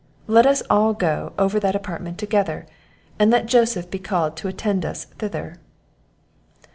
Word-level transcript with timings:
Let 0.25 0.47
us 0.47 0.63
all 0.67 0.95
go 0.95 1.33
over 1.37 1.59
that 1.59 1.75
apartment 1.75 2.17
together; 2.17 2.65
and 3.19 3.29
let 3.29 3.45
Joseph 3.45 3.91
be 3.91 3.99
called 3.99 4.35
to 4.37 4.47
attend 4.47 4.83
us 4.83 5.05
thither." 5.19 5.57